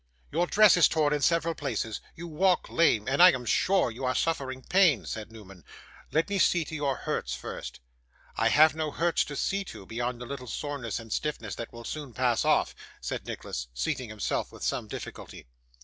'Your 0.31 0.47
dress 0.47 0.77
is 0.77 0.87
torn 0.87 1.13
in 1.13 1.21
several 1.21 1.53
places; 1.53 2.01
you 2.15 2.27
walk 2.27 2.71
lame, 2.71 3.07
and 3.07 3.21
I 3.21 3.31
am 3.33 3.45
sure 3.45 3.91
you 3.91 4.03
are 4.03 4.15
suffering 4.15 4.63
pain,' 4.63 5.05
said 5.05 5.31
Newman. 5.31 5.63
'Let 6.11 6.27
me 6.27 6.39
see 6.39 6.65
to 6.65 6.73
your 6.73 6.95
hurts 6.95 7.35
first.' 7.35 7.79
'I 8.35 8.49
have 8.49 8.73
no 8.75 8.89
hurts 8.89 9.23
to 9.25 9.35
see 9.35 9.63
to, 9.65 9.85
beyond 9.85 10.19
a 10.19 10.25
little 10.25 10.47
soreness 10.47 10.97
and 10.99 11.13
stiffness 11.13 11.53
that 11.53 11.71
will 11.71 11.83
soon 11.83 12.13
pass 12.13 12.43
off,' 12.43 12.73
said 12.99 13.27
Nicholas, 13.27 13.67
seating 13.75 14.09
himself 14.09 14.51
with 14.51 14.63
some 14.63 14.87
difficulty. 14.87 15.45